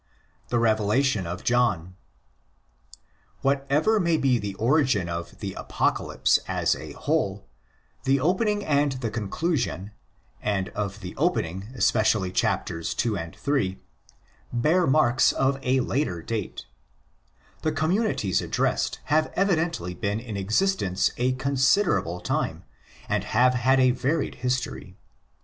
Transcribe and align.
The 0.47 0.57
Revelation 0.57 1.27
of 1.27 1.43
John. 1.43 1.93
Whatever 3.41 3.99
may 3.99 4.17
be 4.17 4.39
the 4.39 4.55
origin 4.55 5.07
of 5.07 5.37
the 5.41 5.53
Apocalypse 5.53 6.39
as 6.47 6.73
a 6.75 6.93
150 6.95 6.95
THE 6.95 6.97
EPISTLE 6.97 7.03
TO 7.03 7.09
THE 7.11 7.19
ROMANS 7.19 7.47
whole, 7.67 8.05
the 8.05 8.19
opening 8.43 8.65
and 8.65 8.91
the 8.93 9.09
conclusion, 9.11 9.91
and 10.41 10.69
of 10.69 11.01
the 11.01 11.15
opening 11.17 11.67
especially 11.75 12.33
ce. 12.33 12.43
ii.—iii., 13.05 13.77
bear 14.51 14.87
marks 14.87 15.31
of 15.33 15.59
a 15.61 15.81
later 15.81 16.23
date. 16.23 16.65
The 17.61 17.71
communities 17.71 18.41
addressed 18.41 18.99
have 19.03 19.31
evidently 19.35 19.93
been 19.93 20.19
in 20.19 20.35
existence 20.35 21.11
a 21.17 21.33
considerable 21.33 22.19
time, 22.19 22.63
and 23.07 23.23
have 23.23 23.53
had 23.53 23.79
a 23.79 23.91
varied 23.91 24.33
history. 24.41 24.95